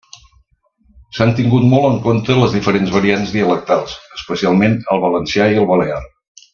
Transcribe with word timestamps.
S'han 1.17 1.33
tingut 1.39 1.67
molt 1.73 1.89
en 1.91 1.99
compte 2.07 2.39
les 2.39 2.57
diferents 2.59 2.95
variants 2.97 3.37
dialectals, 3.37 3.95
especialment 4.19 4.79
el 4.97 5.07
valencià 5.09 5.51
i 5.57 5.65
el 5.65 5.73
balear. 5.75 6.05